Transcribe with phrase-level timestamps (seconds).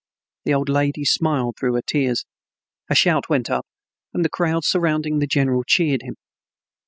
[0.45, 2.25] The old lady smiled through her tears.
[2.89, 3.67] A shout went up,
[4.15, 6.15] and the crowds surrounding the general cheered him.